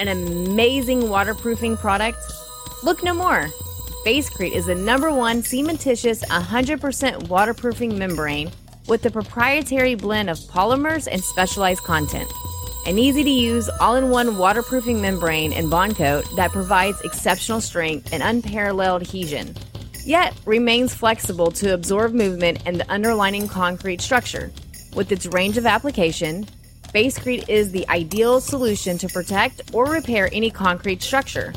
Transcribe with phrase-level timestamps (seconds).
[0.00, 2.18] An amazing waterproofing product?
[2.82, 3.48] Look no more.
[4.06, 8.50] Basecrete is the number one cementitious 100% waterproofing membrane
[8.86, 12.32] with a proprietary blend of polymers and specialized content.
[12.86, 17.60] An easy to use, all in one waterproofing membrane and bond coat that provides exceptional
[17.60, 19.54] strength and unparalleled adhesion,
[20.06, 24.50] yet remains flexible to absorb movement and the underlying concrete structure.
[24.96, 26.46] With its range of application,
[26.94, 31.52] Basecrete is the ideal solution to protect or repair any concrete structure.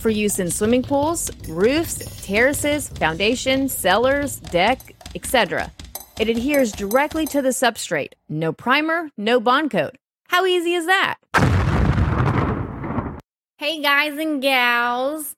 [0.00, 4.78] For use in swimming pools, roofs, terraces, foundations, cellars, deck,
[5.14, 5.70] etc.
[6.18, 8.12] It adheres directly to the substrate.
[8.30, 9.96] No primer, no bond coat.
[10.28, 11.18] How easy is that?
[13.56, 15.34] Hey guys and gals.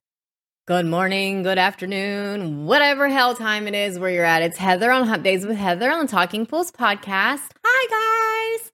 [0.66, 4.42] Good morning, good afternoon, whatever hell time it is where you're at.
[4.42, 7.50] It's Heather on Hump Days with Heather on the Talking Pools podcast.
[7.64, 8.69] Hi guys.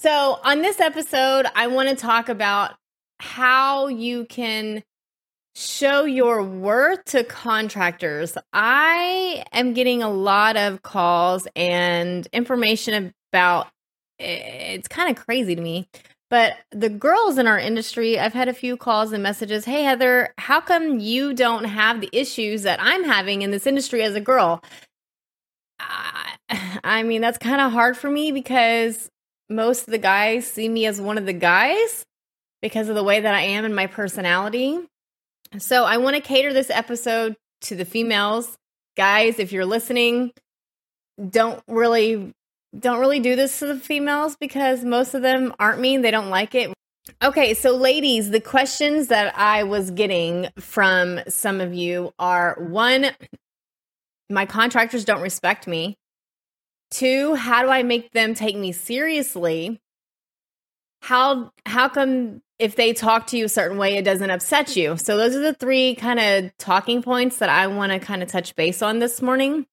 [0.00, 2.76] So, on this episode, I want to talk about
[3.18, 4.84] how you can
[5.56, 8.38] show your worth to contractors.
[8.52, 13.66] I am getting a lot of calls and information about
[14.20, 15.88] it's kind of crazy to me.
[16.30, 19.64] But the girls in our industry, I've had a few calls and messages.
[19.64, 24.02] Hey, Heather, how come you don't have the issues that I'm having in this industry
[24.02, 24.62] as a girl?
[25.80, 29.10] I mean, that's kind of hard for me because
[29.48, 32.04] most of the guys see me as one of the guys
[32.60, 34.78] because of the way that I am and my personality.
[35.58, 38.56] So I want to cater this episode to the females.
[38.96, 40.32] Guys, if you're listening,
[41.30, 42.32] don't really
[42.78, 46.28] don't really do this to the females because most of them aren't mean, they don't
[46.28, 46.72] like it.
[47.22, 53.06] Okay, so ladies, the questions that I was getting from some of you are one
[54.30, 55.96] my contractors don't respect me.
[56.90, 59.80] Two, how do I make them take me seriously?
[61.02, 64.96] How how come if they talk to you a certain way it doesn't upset you?
[64.96, 68.28] So those are the three kind of talking points that I want to kind of
[68.28, 69.66] touch base on this morning.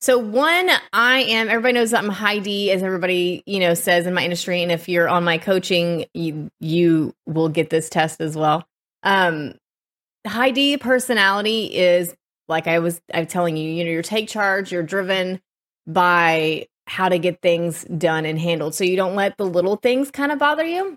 [0.00, 4.06] So one, I am everybody knows that I'm high D, as everybody, you know, says
[4.06, 4.62] in my industry.
[4.62, 8.64] And if you're on my coaching, you you will get this test as well.
[9.02, 9.54] Um
[10.26, 12.14] high D personality is
[12.48, 15.40] like I was I'm telling you, you know, you're take charge, you're driven,
[15.86, 18.74] by how to get things done and handled.
[18.74, 20.96] So you don't let the little things kind of bother you.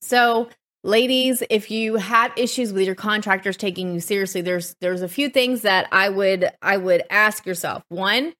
[0.00, 0.48] So,
[0.84, 5.28] ladies, if you have issues with your contractors taking you seriously, there's there's a few
[5.28, 7.82] things that I would I would ask yourself.
[7.88, 8.32] One,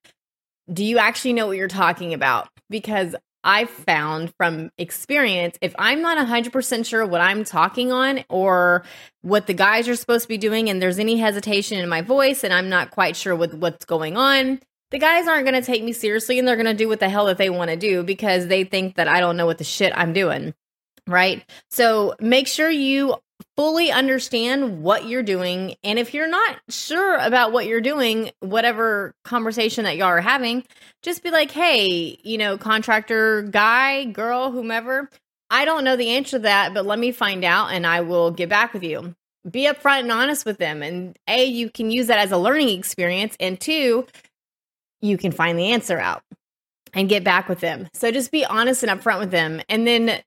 [0.72, 2.48] do you actually know what you're talking about?
[2.70, 8.84] Because I've found from experience, if I'm not 100% sure what I'm talking on or
[9.22, 12.42] what the guys are supposed to be doing, and there's any hesitation in my voice
[12.42, 14.60] and I'm not quite sure what, what's going on,
[14.91, 17.09] the guys aren't going to take me seriously and they're going to do what the
[17.09, 19.65] hell that they want to do because they think that I don't know what the
[19.65, 20.54] shit I'm doing.
[21.06, 21.44] Right.
[21.71, 23.16] So make sure you
[23.56, 25.75] fully understand what you're doing.
[25.82, 30.65] And if you're not sure about what you're doing, whatever conversation that y'all are having,
[31.03, 35.10] just be like, hey, you know, contractor guy, girl, whomever,
[35.50, 38.31] I don't know the answer to that, but let me find out and I will
[38.31, 39.15] get back with you.
[39.48, 40.82] Be upfront and honest with them.
[40.82, 43.34] And A, you can use that as a learning experience.
[43.41, 44.06] And two,
[45.00, 46.22] you can find the answer out
[46.95, 47.89] and get back with them.
[47.95, 49.60] So just be honest and upfront with them.
[49.68, 50.22] And then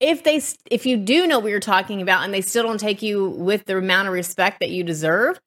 [0.00, 0.40] if they
[0.70, 3.66] if you do know what you're talking about and they still don't take you with
[3.66, 5.40] the amount of respect that you deserve,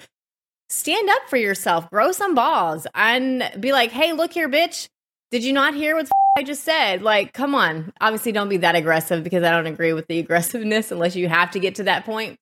[0.70, 4.90] stand up for yourself, grow some balls and be like, "Hey, look here, bitch.
[5.32, 7.92] Did you not hear what I just said?" Like, come on.
[8.00, 11.52] Obviously don't be that aggressive because I don't agree with the aggressiveness unless you have
[11.52, 12.38] to get to that point.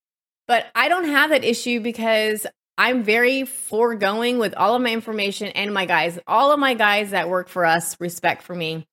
[0.48, 2.46] But I don't have that issue because
[2.82, 6.18] I'm very foregoing with all of my information and my guys.
[6.26, 8.88] All of my guys that work for us respect for me,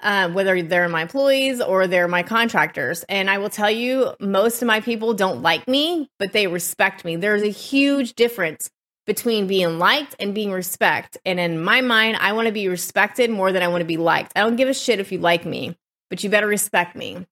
[0.00, 3.04] uh, whether they're my employees or they're my contractors.
[3.10, 7.04] And I will tell you, most of my people don't like me, but they respect
[7.04, 7.16] me.
[7.16, 8.70] There's a huge difference
[9.06, 11.18] between being liked and being respect.
[11.26, 13.98] And in my mind, I want to be respected more than I want to be
[13.98, 14.32] liked.
[14.34, 15.76] I don't give a shit if you like me,
[16.08, 17.26] but you better respect me.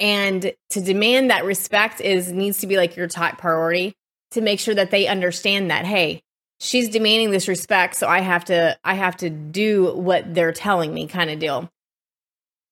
[0.00, 3.94] And to demand that respect is needs to be like your top priority
[4.32, 6.22] to make sure that they understand that, hey,
[6.60, 10.92] she's demanding this respect, so I have to I have to do what they're telling
[10.92, 11.70] me kind of deal.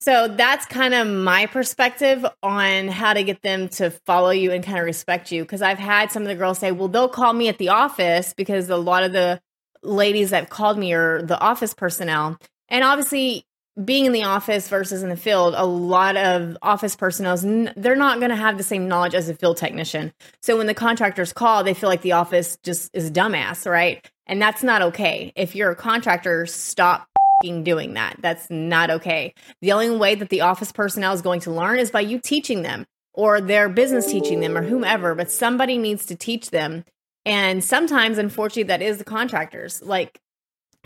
[0.00, 4.62] So that's kind of my perspective on how to get them to follow you and
[4.62, 5.44] kind of respect you.
[5.44, 8.34] Cause I've had some of the girls say, well, they'll call me at the office
[8.36, 9.40] because a lot of the
[9.82, 12.36] ladies that called me are the office personnel.
[12.68, 13.46] And obviously,
[13.84, 17.36] being in the office versus in the field, a lot of office personnel,
[17.76, 20.12] they're not going to have the same knowledge as a field technician.
[20.40, 24.08] So when the contractors call, they feel like the office just is dumbass, right?
[24.26, 25.32] And that's not okay.
[25.36, 27.06] If you're a contractor, stop
[27.42, 28.16] doing that.
[28.20, 29.34] That's not okay.
[29.60, 32.62] The only way that the office personnel is going to learn is by you teaching
[32.62, 36.84] them or their business teaching them or whomever, but somebody needs to teach them.
[37.26, 39.82] And sometimes, unfortunately, that is the contractors.
[39.82, 40.18] Like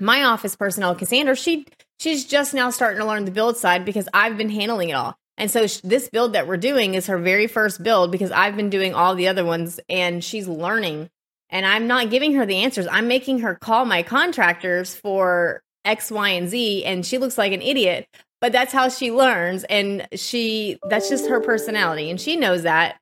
[0.00, 1.66] my office personnel, Cassandra, she
[1.98, 5.16] she's just now starting to learn the build side because I've been handling it all.
[5.36, 8.56] And so sh- this build that we're doing is her very first build because I've
[8.56, 11.08] been doing all the other ones and she's learning.
[11.48, 12.86] And I'm not giving her the answers.
[12.90, 17.52] I'm making her call my contractors for X, Y, and Z, and she looks like
[17.52, 18.06] an idiot.
[18.40, 22.98] But that's how she learns, and she that's just her personality, and she knows that.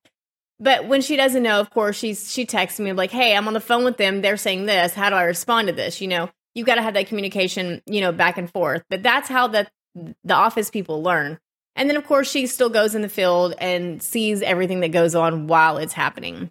[0.58, 3.54] But when she doesn't know, of course, she's she texts me like, "Hey, I'm on
[3.54, 4.20] the phone with them.
[4.20, 4.94] They're saying this.
[4.94, 8.00] How do I respond to this?" You know, you got to have that communication, you
[8.00, 8.82] know, back and forth.
[8.90, 9.66] But that's how the
[10.24, 11.38] the office people learn.
[11.74, 15.14] And then, of course, she still goes in the field and sees everything that goes
[15.14, 16.50] on while it's happening.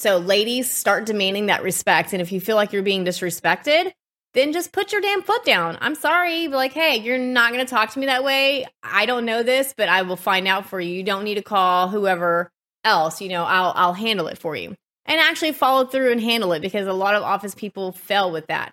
[0.00, 2.12] So, ladies, start demanding that respect.
[2.12, 3.92] And if you feel like you're being disrespected,
[4.34, 5.78] then just put your damn foot down.
[5.80, 6.48] I'm sorry.
[6.48, 8.66] but Like, hey, you're not going to talk to me that way.
[8.82, 10.94] I don't know this, but I will find out for you.
[10.94, 12.50] You don't need to call whoever
[12.84, 13.20] else.
[13.20, 14.74] You know, I'll I'll handle it for you.
[15.06, 18.46] And actually follow through and handle it because a lot of office people fail with
[18.46, 18.72] that.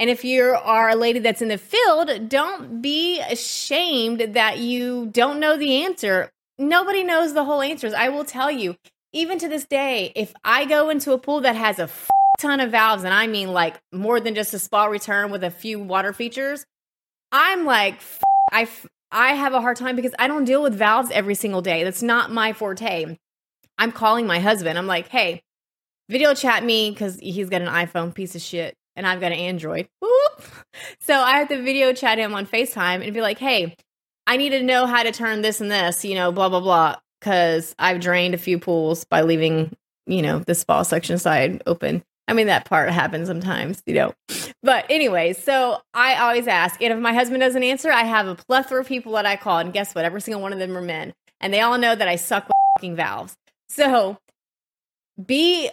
[0.00, 5.10] And if you are a lady that's in the field, don't be ashamed that you
[5.12, 6.30] don't know the answer.
[6.58, 7.92] Nobody knows the whole answers.
[7.92, 8.76] I will tell you,
[9.12, 11.90] even to this day, if I go into a pool that has a
[12.38, 15.50] ton of valves, and I mean like more than just a spa return with a
[15.50, 16.64] few water features,
[17.30, 18.00] I'm like,
[18.52, 18.66] I,
[19.12, 21.84] I have a hard time because I don't deal with valves every single day.
[21.84, 23.18] That's not my forte.
[23.76, 24.78] I'm calling my husband.
[24.78, 25.42] I'm like, hey,
[26.08, 29.38] video chat me because he's got an iPhone piece of shit and I've got an
[29.38, 29.88] Android.
[30.02, 30.42] Whoop.
[31.00, 33.74] So I have to video chat him on FaceTime and be like, hey,
[34.26, 36.96] I need to know how to turn this and this, you know, blah, blah, blah.
[37.22, 39.74] Cause I've drained a few pools by leaving,
[40.06, 42.02] you know, the spa section side open.
[42.28, 44.12] I mean, that part happens sometimes, you know.
[44.62, 46.82] But anyway, so I always ask.
[46.82, 49.58] And if my husband doesn't answer, I have a plethora of people that I call.
[49.58, 50.04] And guess what?
[50.04, 51.14] Every single one of them are men.
[51.40, 52.50] And they all know that I suck
[52.82, 53.34] with valves.
[53.70, 54.18] So
[55.24, 55.70] be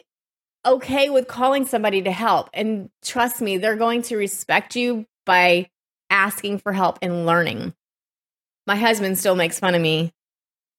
[0.67, 2.49] okay with calling somebody to help.
[2.53, 5.69] And trust me, they're going to respect you by
[6.09, 7.73] asking for help and learning.
[8.65, 10.13] My husband still makes fun of me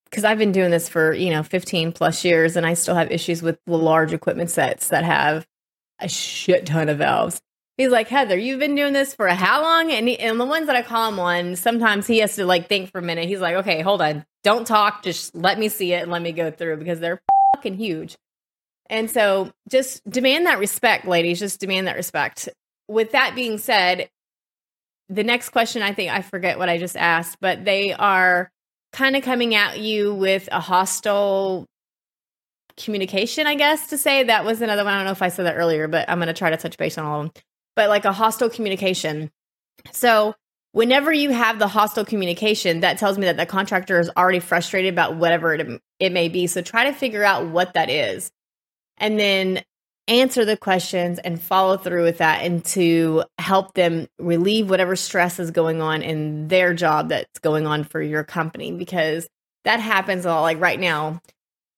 [0.05, 3.11] because I've been doing this for, you know, 15 plus years and I still have
[3.11, 5.47] issues with the large equipment sets that have
[5.99, 7.41] a shit ton of valves.
[7.77, 9.93] He's like, Heather, you've been doing this for how long?
[9.93, 12.69] And, he, and the ones that I call him on, sometimes he has to like
[12.69, 13.29] think for a minute.
[13.29, 14.27] He's like, okay, hold on.
[14.43, 15.03] Don't talk.
[15.03, 17.23] Just let me see it and let me go through because they're
[17.55, 18.17] fucking huge.
[18.91, 21.39] And so just demand that respect, ladies.
[21.39, 22.49] Just demand that respect.
[22.89, 24.09] With that being said,
[25.09, 28.51] the next question, I think I forget what I just asked, but they are
[28.93, 31.67] kind of coming at you with a hostile
[32.77, 34.25] communication, I guess, to say.
[34.25, 34.95] That was another one.
[34.95, 36.79] I don't know if I said that earlier, but I'm going to try to touch
[36.79, 37.43] base on all of them.
[37.77, 39.31] But like a hostile communication.
[39.93, 40.35] So,
[40.73, 44.93] whenever you have the hostile communication, that tells me that the contractor is already frustrated
[44.93, 46.47] about whatever it, it may be.
[46.47, 48.31] So, try to figure out what that is.
[48.99, 49.63] And then
[50.07, 55.39] answer the questions and follow through with that and to help them relieve whatever stress
[55.39, 59.29] is going on in their job that's going on for your company because
[59.65, 61.21] that happens a lot like right now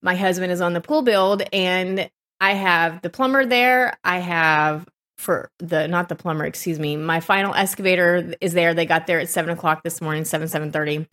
[0.01, 2.09] my husband is on the pool build and
[2.39, 3.97] I have the plumber there.
[4.03, 4.87] I have
[5.17, 6.97] for the not the plumber, excuse me.
[6.97, 8.73] My final excavator is there.
[8.73, 11.07] They got there at seven o'clock this morning, seven seven thirty.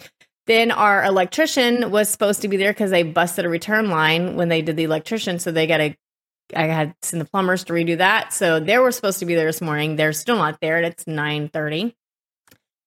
[0.49, 4.49] Then our electrician was supposed to be there because they busted a return line when
[4.49, 5.95] they did the electrician, so they got to.
[6.57, 9.35] I had to send the plumbers to redo that, so they were supposed to be
[9.35, 9.97] there this morning.
[9.97, 11.95] They're still not there, and it's nine thirty.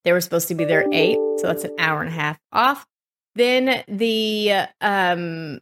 [0.03, 2.85] They were supposed to be there eight, so that's an hour and a half off.
[3.35, 5.61] Then the um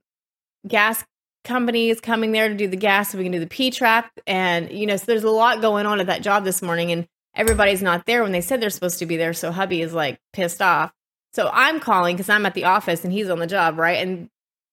[0.67, 1.03] gas
[1.45, 4.11] is coming there to do the gas so we can do the P trap.
[4.27, 7.07] And, you know, so there's a lot going on at that job this morning and
[7.33, 9.33] everybody's not there when they said they're supposed to be there.
[9.33, 10.93] So hubby is like pissed off.
[11.39, 14.05] So I'm calling because I'm at the office and he's on the job, right?
[14.05, 14.29] And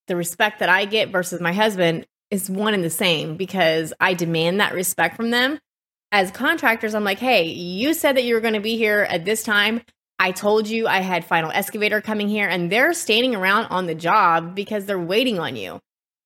[0.09, 4.15] the respect that I get versus my husband is one and the same because I
[4.15, 5.61] demand that respect from them.
[6.11, 9.25] As contractors, I'm like, hey, you said that you were going to be here at
[9.25, 9.81] this time.
[10.19, 13.95] I told you I had Final Excavator coming here and they're standing around on the
[13.95, 15.79] job because they're waiting on you.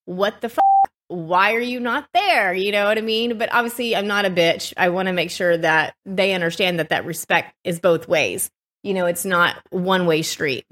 [0.05, 0.65] What the fuck?
[1.07, 2.51] Why are you not there?
[2.51, 3.37] You know what I mean?
[3.37, 4.73] But obviously, I'm not a bitch.
[4.75, 8.49] I want to make sure that they understand that that respect is both ways.
[8.83, 10.65] You know, it's not one way street.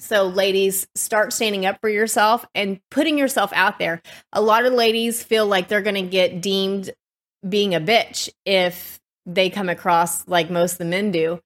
[0.00, 4.02] So, ladies, start standing up for yourself and putting yourself out there.
[4.32, 6.90] A lot of ladies feel like they're going to get deemed
[7.48, 11.40] being a bitch if they come across like most of the men do.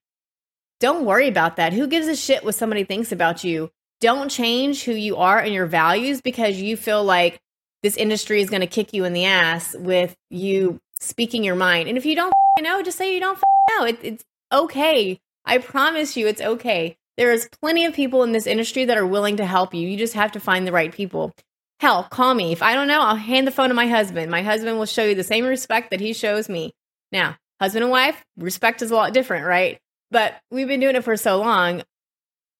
[0.79, 1.73] Don't worry about that.
[1.73, 3.69] Who gives a shit what somebody thinks about you?
[4.01, 7.39] Don't change who you are and your values because you feel like
[7.83, 11.89] this industry is going to kick you in the ass with you speaking your mind.
[11.89, 13.39] And if you don't know, just say you don't
[13.69, 13.85] know.
[13.85, 15.19] It, it's okay.
[15.45, 16.97] I promise you, it's okay.
[17.17, 19.87] There is plenty of people in this industry that are willing to help you.
[19.87, 21.33] You just have to find the right people.
[21.79, 22.51] Hell, call me.
[22.51, 24.31] If I don't know, I'll hand the phone to my husband.
[24.31, 26.73] My husband will show you the same respect that he shows me.
[27.11, 29.79] Now, husband and wife, respect is a lot different, right?
[30.11, 31.83] But we've been doing it for so long,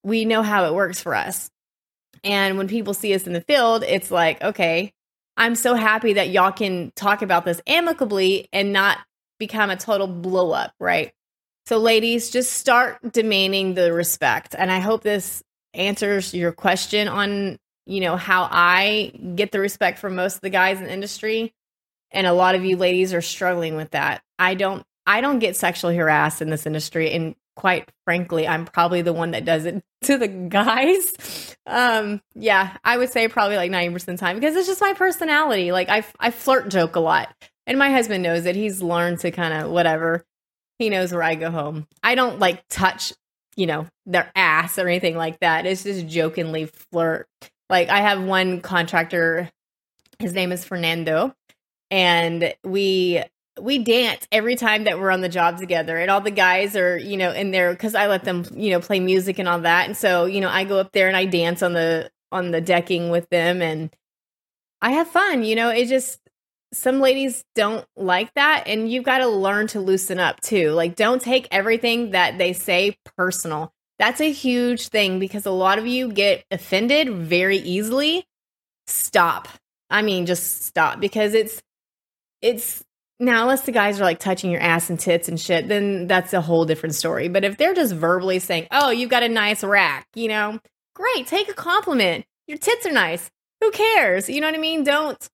[0.03, 1.49] we know how it works for us.
[2.23, 4.93] And when people see us in the field, it's like, okay,
[5.37, 8.97] I'm so happy that y'all can talk about this amicably and not
[9.39, 11.13] become a total blow up, right?
[11.69, 14.55] So, ladies, just start demanding the respect.
[14.57, 15.43] And I hope this
[15.75, 20.49] answers your question on, you know, how I get the respect from most of the
[20.49, 21.53] guys in the industry.
[22.09, 24.23] And a lot of you ladies are struggling with that.
[24.39, 29.03] I don't I don't get sexually harassed in this industry and quite frankly, I'm probably
[29.03, 31.55] the one that does it to the guys.
[31.67, 34.93] Um, yeah, I would say probably like 90% of the time because it's just my
[34.93, 35.71] personality.
[35.71, 37.31] Like I I flirt joke a lot.
[37.67, 38.55] And my husband knows it.
[38.55, 40.25] He's learned to kind of whatever.
[40.79, 41.87] He knows where I go home.
[42.01, 43.13] I don't like touch,
[43.55, 45.65] you know, their ass or anything like that.
[45.65, 47.27] It's just jokingly flirt.
[47.69, 49.49] Like I have one contractor,
[50.17, 51.35] his name is Fernando,
[51.91, 53.21] and we
[53.59, 56.97] we dance every time that we're on the job together and all the guys are
[56.97, 59.85] you know in there because i let them you know play music and all that
[59.85, 62.61] and so you know i go up there and i dance on the on the
[62.61, 63.93] decking with them and
[64.81, 66.19] i have fun you know it just
[66.71, 70.95] some ladies don't like that and you've got to learn to loosen up too like
[70.95, 75.87] don't take everything that they say personal that's a huge thing because a lot of
[75.87, 78.25] you get offended very easily
[78.87, 79.47] stop
[79.89, 81.61] i mean just stop because it's
[82.41, 82.83] it's
[83.19, 86.33] now, unless the guys are like touching your ass and tits and shit, then that's
[86.33, 87.27] a whole different story.
[87.27, 90.59] But if they're just verbally saying, oh, you've got a nice rack, you know,
[90.95, 92.25] great, take a compliment.
[92.47, 93.29] Your tits are nice.
[93.59, 94.29] Who cares?
[94.29, 94.85] You know what I mean?
[94.85, 95.29] Don't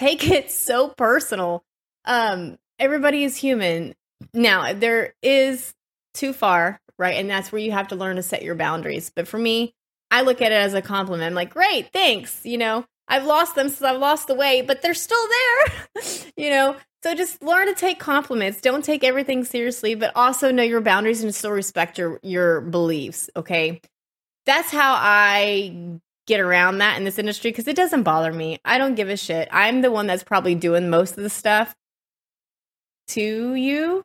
[0.00, 1.62] take it so personal.
[2.06, 3.94] Um, everybody is human.
[4.32, 5.74] Now, there is
[6.14, 7.16] too far, right?
[7.16, 9.12] And that's where you have to learn to set your boundaries.
[9.14, 9.74] But for me,
[10.10, 11.26] I look at it as a compliment.
[11.26, 12.44] I'm like, great, thanks.
[12.44, 16.02] You know, I've lost them since I've lost the weight, but they're still there.
[16.36, 18.60] you know, so just learn to take compliments.
[18.60, 23.30] Don't take everything seriously, but also know your boundaries and still respect your your beliefs.
[23.36, 23.80] Okay,
[24.46, 28.60] that's how I get around that in this industry because it doesn't bother me.
[28.64, 29.48] I don't give a shit.
[29.50, 31.74] I'm the one that's probably doing most of the stuff
[33.08, 34.04] to you,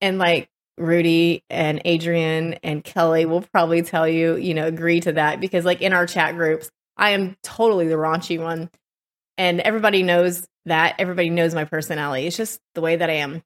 [0.00, 5.12] and like Rudy and Adrian and Kelly will probably tell you, you know, agree to
[5.12, 8.70] that because like in our chat groups, I am totally the raunchy one.
[9.36, 12.26] And everybody knows that everybody knows my personality.
[12.26, 13.42] It's just the way that I am.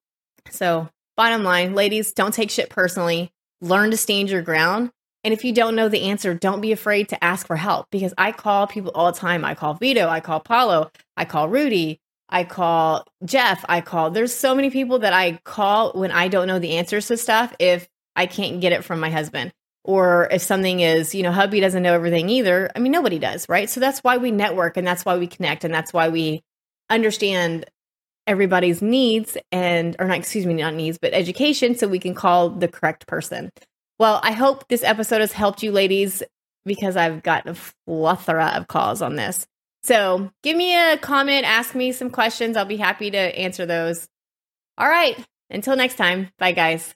[0.50, 3.32] So, bottom line, ladies, don't take shit personally.
[3.60, 4.92] Learn to stand your ground.
[5.26, 8.14] And if you don't know the answer, don't be afraid to ask for help because
[8.16, 9.44] I call people all the time.
[9.44, 14.12] I call Vito, I call Paulo, I call Rudy, I call Jeff, I call.
[14.12, 17.52] There's so many people that I call when I don't know the answers to stuff
[17.58, 19.52] if I can't get it from my husband.
[19.82, 22.70] Or if something is, you know, hubby doesn't know everything either.
[22.76, 23.68] I mean, nobody does, right?
[23.68, 26.44] So that's why we network and that's why we connect and that's why we
[26.88, 27.66] understand
[28.28, 32.50] everybody's needs and or not excuse me not needs but education so we can call
[32.50, 33.50] the correct person
[33.98, 36.22] well i hope this episode has helped you ladies
[36.64, 39.46] because i've gotten a plethora of calls on this.
[39.82, 42.56] So give me a comment ask me some questions.
[42.56, 44.08] I'll be happy to answer those.
[44.76, 45.16] All right.
[45.48, 46.30] Until next time.
[46.38, 46.95] Bye guys